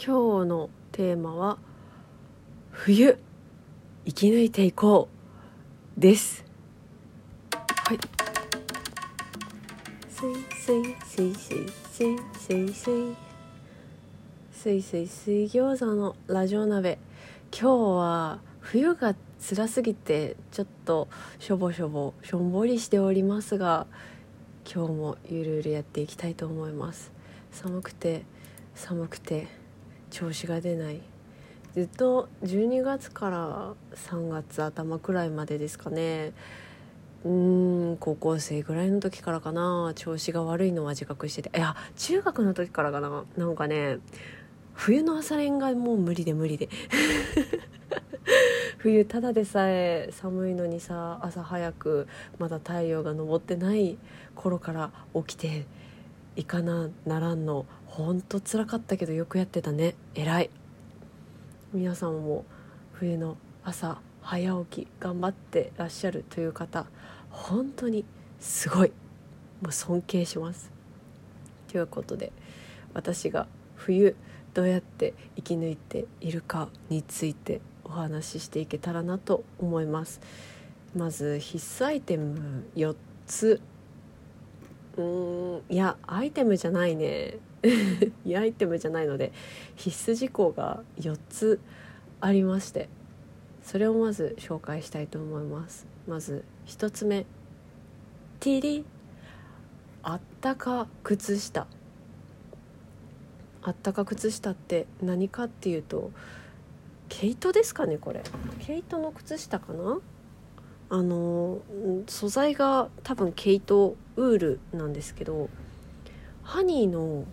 [0.00, 1.58] 今日のテーマは
[2.70, 3.18] 「冬
[4.06, 5.08] 生き抜いていこ
[5.96, 6.44] う」です。
[7.50, 7.98] はい。
[10.08, 13.16] すいすいすいすいすいすいすい
[14.52, 17.00] すいすい水餃子のラジオ鍋。
[17.50, 21.08] 今日は冬が辛すぎてちょっと
[21.40, 23.88] しょぼしょぼしょんぼりしておりますが
[24.64, 27.10] 今日もゆるゆるやっていきたいと思います。
[27.50, 28.24] 寒くて
[28.76, 29.48] 寒くて
[30.10, 31.00] 調子が出ない。
[31.74, 36.32] ずっと12月から3月頭くらいまでですかね。
[37.24, 39.92] うん高校生ぐらいの時からかな。
[39.94, 41.58] 調子が悪いのは自覚してて。
[41.58, 43.24] いや中学の時からかな。
[43.36, 43.98] なんかね
[44.74, 46.68] 冬の朝練がもう無理で無理で。
[48.78, 52.06] 冬ただでさえ寒いのにさ朝早く
[52.38, 53.98] まだ太陽が昇ってない
[54.36, 55.66] 頃から起きて
[56.36, 57.66] いかなならんの。
[57.98, 59.96] ほんとつらかったけどよくやってたね。
[60.14, 60.50] 偉い。
[61.72, 62.44] 皆さんも
[62.92, 66.86] 冬の朝早起き頑張ってらっしゃるという方
[67.28, 68.04] 本当に
[68.38, 68.92] すごい。
[69.60, 70.70] もう尊敬します。
[71.66, 72.30] ということで
[72.94, 74.14] 私が冬
[74.54, 80.20] どうやって生き抜いているかについてお話ししていけたらなと思います。
[80.94, 82.94] まず必須アイテム4
[83.26, 83.60] つ。
[84.96, 87.38] うーんいやアイテムじゃないね。
[88.24, 89.32] いやアイテムじゃないので
[89.76, 91.60] 必須事項が4つ
[92.20, 92.88] ありまして
[93.68, 95.86] それをまず紹介したいと思います。
[96.06, 97.26] まず1つ目。
[98.40, 98.84] ティリ
[100.02, 101.66] あったか靴下。
[103.60, 106.12] あったか靴下って何かっていうと
[107.10, 108.22] 毛糸ですかねこれ。
[108.60, 110.00] 毛糸の靴下かな？
[110.88, 111.58] あの
[112.06, 115.50] 素材が多分毛糸ウールなんですけど
[116.42, 117.26] ハニーの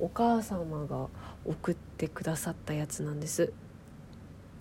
[0.00, 1.08] お母様が
[1.44, 3.52] 送ってくださったやつなんです。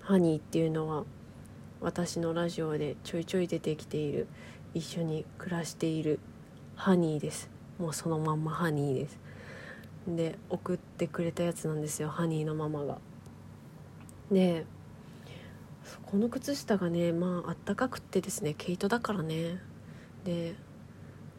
[0.02, 1.04] ハニーっていうのは
[1.82, 4.28] 私のラジオでちょいちょい出てきている。
[4.74, 6.20] 一緒に暮らしている
[6.76, 7.50] ハニーです。
[7.80, 9.20] もうそのまんまハニーです。
[10.08, 12.10] で送ってくれたやつなんですよ。
[12.10, 12.98] ハニーのママが。
[14.32, 14.66] で
[16.06, 19.60] この靴下がねまああったかくってですね毛糸だからね。
[20.24, 20.56] で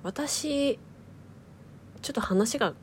[0.02, 0.78] 私
[2.00, 2.74] ちょっと話が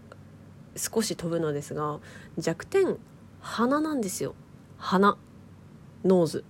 [0.75, 1.99] 少し飛ぶのですが
[2.37, 2.97] 弱点
[3.39, 4.33] 鼻なんですよ。
[4.77, 5.17] 鼻。
[6.03, 6.43] ノーズ。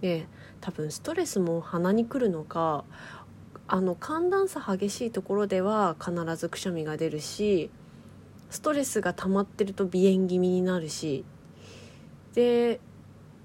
[0.00, 0.26] で
[0.60, 2.84] 多分ストレスも鼻に来るのか
[3.66, 7.70] あの寒暖差激しいところでは必ずくしゃみが出るし
[8.50, 11.24] ストレスが溜まってると鼻炎気味になるし。
[12.34, 12.80] で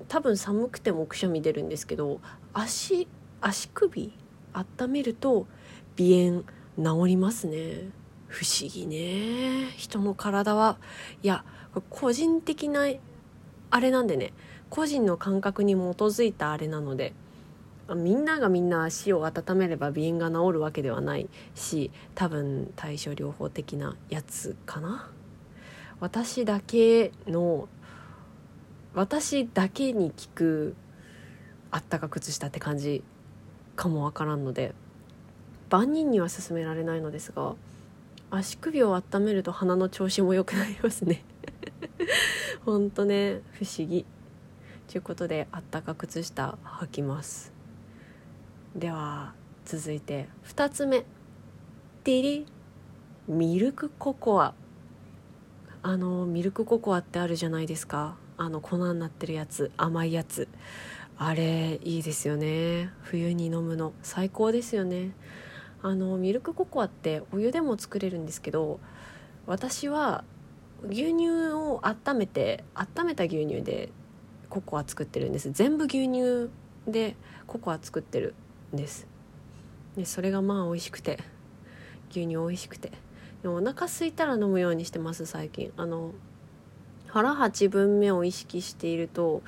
[0.08, 2.20] 多分寒くてもくしゃみ出るんですけど
[2.54, 3.08] 足
[3.42, 4.14] 足首
[4.54, 5.48] 温めると
[5.98, 6.44] 鼻
[6.78, 7.90] 炎治りますね。
[8.34, 9.70] 不思議ね。
[9.78, 10.80] 人の体は。
[11.22, 11.46] いや
[11.92, 12.88] 個人的な
[13.70, 14.34] あれなんでね。
[14.72, 17.14] 個人の感覚に基づいたあれなので。
[17.96, 25.12] みんながみんな足を温めれば鼻炎が治るわけではないし多分対処療法的なやつかな。
[26.00, 27.68] 私だけの
[28.96, 30.76] 私だけに効く
[31.72, 33.04] あったか靴下って感じ
[33.76, 34.74] かもわからんので
[35.70, 37.54] 万人には勧められないのですが
[38.36, 41.24] 足首を温めると鼻の調子も良くなりますね。
[42.66, 44.08] ほんとね不思議。
[44.88, 47.54] ということであったか靴下履きます。
[48.76, 49.34] では
[49.66, 51.06] 続いて2つ目。
[52.04, 52.46] ティリ
[53.28, 54.56] ミルクココア。
[55.84, 58.16] あのミルクココアってあるじゃないですか。
[58.38, 60.48] あの粉になってるやつ甘いやつ。
[61.20, 62.90] あれいいですよね。
[63.04, 65.12] 冬に飲むの最高ですよね
[65.84, 68.80] あのミルクココアってお湯でも作れるんですけど
[69.46, 70.24] 私は
[70.88, 73.90] 牛乳を温めて温めた牛乳で
[74.50, 75.52] ココア作ってるんです。
[75.52, 76.50] 全部牛乳
[76.88, 77.16] で
[77.48, 78.34] ココア作ってる
[78.74, 79.08] んです。
[79.96, 81.20] でそれがまあ美味しくて
[82.10, 82.92] 牛乳美味しくて。
[83.42, 85.72] でもお腹空いたら飲むようにしてます最近。
[85.76, 86.12] あの
[87.08, 89.44] 腹8分目を意識していると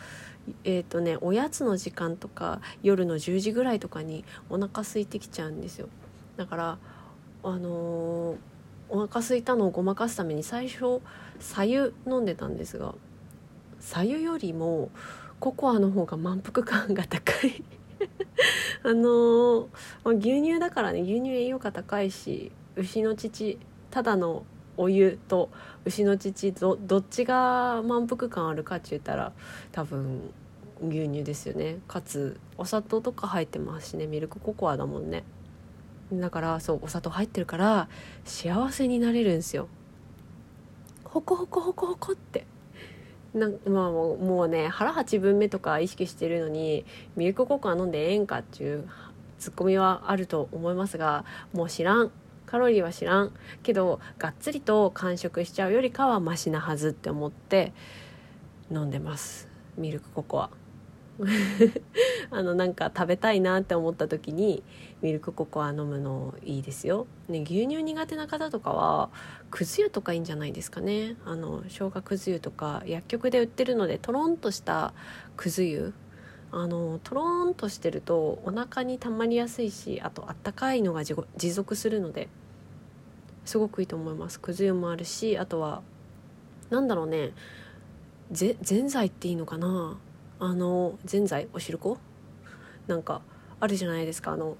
[0.63, 5.89] えーとね、おやつの時間とか夜の10時ぐらいとかにお腹空いてきちゃうんですよ。
[6.37, 6.77] だから
[7.43, 8.37] あのー、
[8.89, 11.01] お腹空いたのをごまかすために最初
[11.39, 12.95] 白湯飲んでたんですが
[13.79, 14.89] 白湯よりも
[15.39, 17.63] ココアの方が満腹感が高い。
[18.83, 19.67] あのー、
[20.17, 23.57] 牛乳だからね牛乳栄養価高いし牛の乳
[23.89, 24.43] ただの
[24.77, 25.49] お湯と
[25.85, 29.31] 牛の乳どどっちが満腹感あるかって言ったら
[29.71, 30.33] 多分
[30.81, 31.77] 牛乳ですよね。
[31.87, 35.23] かつお砂糖とか入ってますしねミルクココアだもんね。
[36.13, 37.87] だからそうお砂糖入ってるから
[38.23, 39.67] 幸せになれるんですよ。
[41.03, 42.45] ホコホコホコホコって。
[43.33, 46.85] なまあもうね腹8分目とか意識してるのに
[47.17, 48.87] ミルクココア飲んでええんかっていう
[49.39, 52.11] ツッコミはあると思いますがもう知らん。
[52.45, 53.33] カロリーは知らん。
[53.63, 57.73] けどがっつりと完食しちゃうよりかはマシなはずって思って
[58.71, 59.47] 飲んでます。
[59.77, 60.49] ミルクココア。
[62.29, 64.63] あのなんか食べたいなって思った時に
[65.01, 69.09] ミルクココア飲むのいいですよ、ね、牛乳苦手な方とかは
[69.49, 71.15] くず湯とかいいんじゃないですかね。
[71.25, 74.93] あの生姜くず湯とか薬局で売ってるのでとろんとした
[75.37, 75.93] くず湯。
[76.51, 82.29] あのとろんとしてるとお腹にたまりやすいしあとあったかいのが持続するので
[83.43, 84.39] すごくいいと思います。
[84.39, 85.81] くず湯もあるしあとは
[86.69, 87.31] なんだろうね。
[88.31, 89.97] ぜぜんざいっていいのかな。
[90.39, 91.97] あのぜんざいおしるこ？
[92.87, 93.21] なんか
[93.59, 94.31] あるじゃないですか。
[94.31, 94.57] あの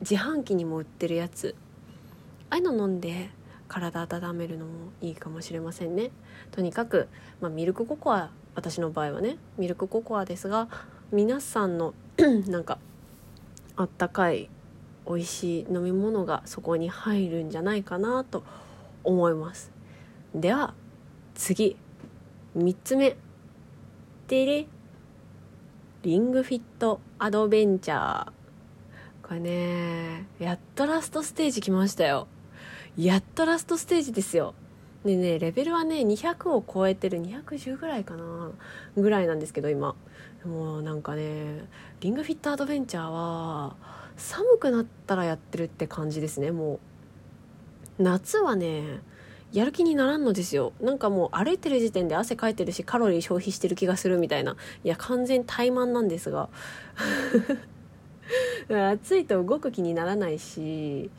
[0.00, 1.54] 自販機にも売ってるやつ。
[2.50, 3.30] ああいうの飲んで
[3.68, 6.10] 体温めるのもいいかもしれませんね。
[6.50, 7.08] とにかく、
[7.40, 10.68] まあ、ミルクココア私の場合はねミルクココアですが
[11.10, 11.94] 皆さんの
[12.48, 12.78] なんか
[13.76, 14.50] あったかい
[15.06, 18.44] 美味しい飲み物がそこに入るんじゃないかなと
[19.04, 19.72] 思います。
[20.34, 20.74] では
[21.34, 21.76] 次。
[22.56, 23.16] 3つ目。
[24.26, 24.66] てれ
[26.02, 28.32] リングフィットアドベンチャー。
[29.22, 32.26] これねやっとラストステージ来ましたよ。
[32.96, 34.54] やっとラストステージですよ。
[35.04, 37.20] でねレベルはね200を超えてる。
[37.20, 38.50] 210ぐらいかな。
[38.96, 39.94] ぐらいなんですけど今。
[40.44, 41.68] もうなんかね
[42.00, 43.76] リングフィットアドベンチャーは
[44.16, 46.50] 寒くなったらやってるって感じですね。
[46.50, 46.80] も
[47.98, 49.00] う夏はね
[49.52, 50.72] やる気にならんのですよ。
[50.80, 54.56] なんかもう歩いてる時点で汗かいてるしカロリー消費してる気がするみたいな。
[54.82, 56.48] いや完全怠慢なんですが。
[58.68, 61.10] 暑いと動く気にならないし、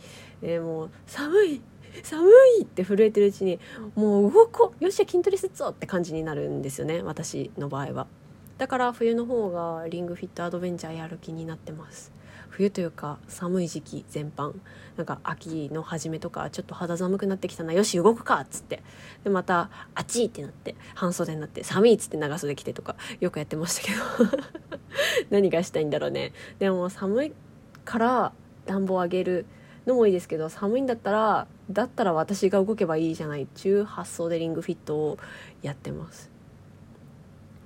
[0.41, 1.61] えー、もう寒い
[2.01, 2.27] 寒
[2.59, 3.59] いって震えてるうちに
[3.95, 8.07] もう動こうよっしゃ筋トレすっぞって感じになるんですよね私の場合は。
[8.57, 12.11] だから冬の方がリングフィットアドベンチャーやる気になってます。
[12.55, 14.53] 冬というか寒い時期全般。
[14.95, 18.83] なんか秋の初めとかちょっと肌寒くなってきたなよし動くかっつって。
[19.23, 23.91] でまた暑いってなって半袖になって寒いっつって長袖着てとかよくやってましたけ
[24.29, 24.39] ど。
[25.31, 26.31] 何がしたいんだろうね。
[26.59, 27.33] でも寒い
[27.85, 28.33] から
[28.67, 29.47] 暖房上げる
[29.87, 35.17] のもいいですけど寒いんだったらだったら私が動けばいいじゃないっていう発想でリングフィットを
[35.63, 36.29] やってます。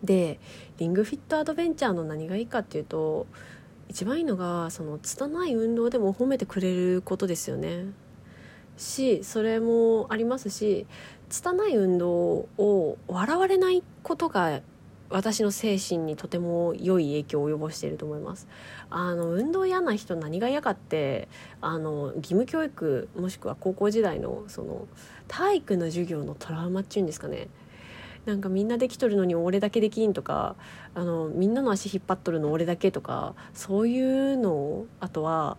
[0.02, 0.40] で
[0.78, 3.28] リングフィットアドベンチャーの何がいいかっていうと
[3.90, 7.86] 一番いいのがその拙い運動でも褒めてくれることですよね。
[8.78, 10.86] しそれもありますし
[11.30, 14.62] 拙い運動を笑われないことが
[15.10, 18.48] 私の精神にとても良い影響を及ぼしていると思います。
[18.90, 21.30] あの運動嫌な人何が嫌かって
[21.62, 24.88] あの義務教育もしくは高校時代のその
[25.28, 27.48] 体育の授業のトラウマっていうんですかね。
[28.28, 30.58] なんかみんなできとるのに俺だけできんとか
[30.94, 35.58] あのみんなの足引っ張っとるの俺だけとかそういうのをあとは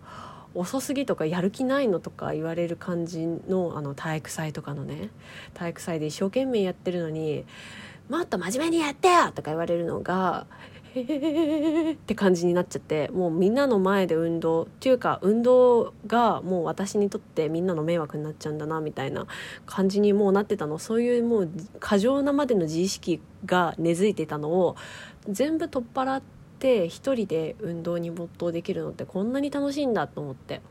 [0.53, 5.09] 遅すぎとかやる気ないのとか言われる感じのあの体育祭とかのね
[5.55, 7.43] 体育祭で一生懸命やってるのに
[8.07, 9.31] もっと真面目にやってよ！
[9.31, 10.45] とか言われるのが
[10.95, 19.27] へえって感じになっちゃってもうみんなの前で運動っていうか運動がもう私にとってみんなの迷惑になっちゃうんだなみたいな
[19.65, 21.49] 感じにもうなってたのそういうもう
[21.79, 24.75] 過剰なまでの自意識が根付いてたのを
[25.27, 26.21] 全部取っ払っ
[26.59, 30.61] て一人で運動に没頭できるのってこんなに楽しいんだと思って。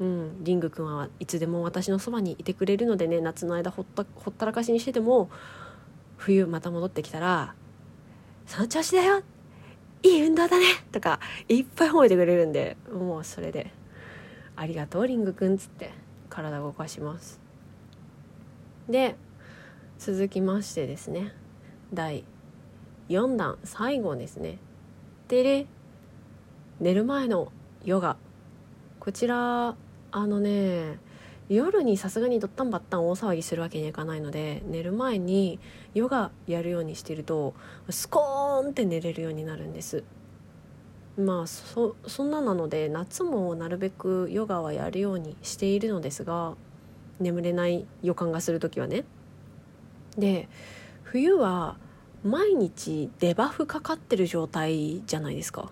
[0.00, 5.30] うん、リング君はいつでも私のそばにいてくれるのでね夏の間ほったほったらかしにしてても
[6.16, 7.54] 冬また戻ってきたら
[8.52, 9.22] 「その調子だよ。
[10.02, 13.72] いい運動だね!」とかいっぱい褒めてくれるんでもうそれで
[14.56, 15.90] 「ありがとうリングくん」っつって。
[16.28, 17.38] 体動かします。
[18.88, 19.16] で
[19.98, 21.34] 続きましてですね。
[21.92, 22.24] 第
[23.10, 24.58] 4弾最後ですね。
[25.28, 25.66] でれ
[26.80, 27.52] 寝る前の
[27.84, 28.16] ヨガ。
[28.98, 29.76] こちら
[30.10, 30.98] あのね
[31.54, 35.60] 夜にさすがにドッタンバッタン大騒ぎするわけにはいかないので寝る前に
[35.92, 37.54] ヨガやるようにしてると
[37.90, 40.02] スコーンって寝れるようになるんです。
[41.18, 46.54] まあそそんななので夏もなるべくヨガはやるようにしているのですが
[47.20, 49.04] 眠れない予感がする時はね。
[50.16, 50.48] で
[51.02, 51.76] 冬は
[52.24, 55.70] 毎日デバフかかってる状態じゃないですか。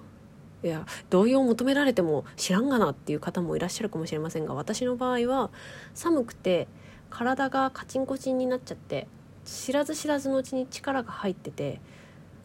[0.63, 5.51] いや同意を求められても知らんがなっていう方もいらっしゃるかもしれませんが私の場合は
[5.95, 6.69] 寒くて
[7.09, 9.07] 体がカチンコチンになっちゃって
[9.45, 11.81] 知らず知らずのうちに力が入ってて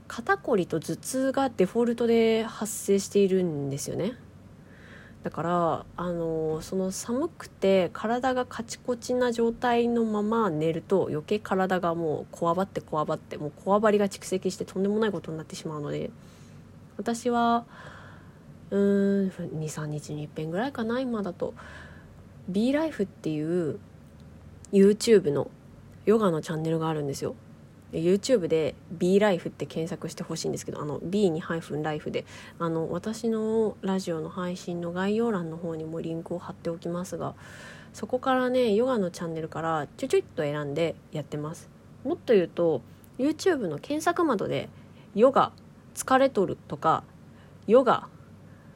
[0.07, 4.13] 肩こりと頭痛がデフォルトで発生しているんですよね。
[5.23, 16.11] だからあのその寒くて体がカチコチな状態のまま寝ると余計体がもうこわばってこわばってもうこわばりが蓄積してとんでもないことになってしまうので
[16.97, 17.65] 私は
[18.75, 21.53] 23日にいっぺんぐらいかな今だと。
[22.47, 23.79] B ライフっていう
[24.71, 25.49] YouTube の
[26.05, 27.35] ヨガのチャンネルがあるんですよ。
[27.91, 32.25] YouTube で B ライフって検索してほしいんですけどあの B にハイフンライフで。
[32.59, 37.35] あの私のラジオの配信の概要欄の方にもリンクを貼っておきますが
[37.93, 41.69] そこからねヨガのチャンネルからちょちょいっと選んでやってます。
[42.03, 42.81] もっと言うと
[43.17, 44.69] YouTube の検索窓で
[45.15, 45.51] ヨガ
[45.95, 47.03] 疲れとるとか
[47.67, 48.09] ヨガ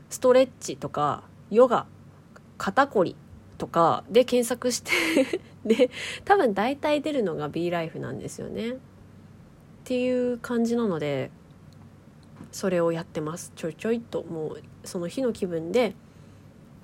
[0.10, 1.86] ストレッチとかヨガ
[2.58, 3.16] 肩こり
[3.58, 5.90] とかで検索して で
[6.26, 8.72] 多分大体出るのが B ライフなんですよね。
[8.72, 8.76] っ
[9.84, 11.32] ていう感じなので
[12.52, 13.52] それをやってます。
[13.56, 15.96] ちょいちょいともうその日の気分で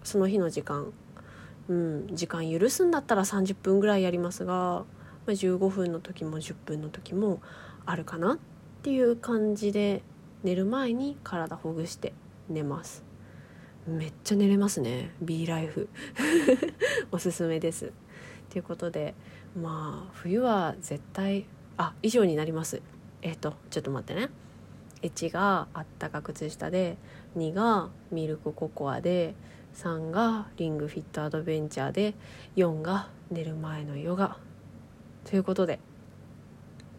[0.03, 0.94] その日の時間
[1.67, 4.86] うん時間許すんだったら30分ぐらいやりますが、
[5.25, 7.41] ま、15分の時も10分の時も
[7.86, 8.38] あるかなっ
[8.84, 10.03] ていう感じで
[10.44, 12.13] 寝る前に体ほぐして
[12.50, 13.14] 寝ます。
[13.88, 15.12] めっちゃ寝れますね。
[15.22, 15.89] B ライフ
[17.12, 17.94] おすすめです。
[18.50, 19.13] ということで
[19.56, 21.46] まあ冬は絶対
[21.77, 22.82] あ以上になります。
[23.22, 24.30] えっ、とちょっと待ってね。
[25.04, 26.98] 1があったか靴下で
[27.38, 29.36] 2がミルクココアで
[29.75, 32.15] 3がリングフィットアドベンチャーで
[32.56, 34.38] 4が寝る前のヨガ。
[35.25, 35.80] ということで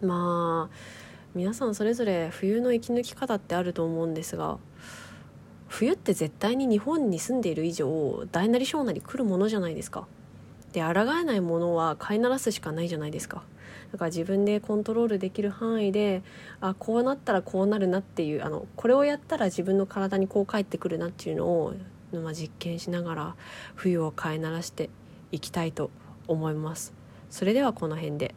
[0.01, 0.77] まあ
[1.35, 4.59] 皆さんそれぞれ冬の息抜き方ってあると思うんですが
[5.69, 10.07] 冬って絶対に日本に住んでいる以上大なり小なり来るものじゃないですか。
[10.73, 13.43] で抗えないものは飼いならすしかないじゃないですか。
[13.93, 16.23] だから自分でコントロールできる範囲で
[16.61, 21.75] あこうなったらこうなるなっていうあのこれをやったら自分の体にこう返ってくるなっていうのを、
[22.13, 23.37] まあ、実験しながら
[23.75, 24.91] 冬を飼いならして
[25.33, 25.91] いきたいと
[26.29, 26.93] 思います。
[27.31, 28.35] それではこの辺で